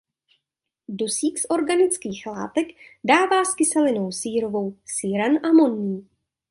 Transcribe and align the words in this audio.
Dusík 0.89 1.39
z 1.39 1.45
organických 1.49 2.25
látek 2.25 2.67
dává 3.03 3.45
s 3.45 3.53
kyselinou 3.55 4.11
sírovou 4.11 4.77
síran 4.85 5.45
amonný. 5.45 6.07